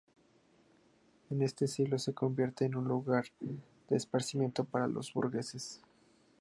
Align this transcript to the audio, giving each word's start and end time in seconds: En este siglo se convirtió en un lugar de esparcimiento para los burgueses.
En 1.29 1.43
este 1.43 1.67
siglo 1.67 1.99
se 1.99 2.15
convirtió 2.15 2.65
en 2.65 2.75
un 2.75 2.85
lugar 2.87 3.25
de 3.39 3.95
esparcimiento 3.95 4.63
para 4.63 4.87
los 4.87 5.13
burgueses. 5.13 5.83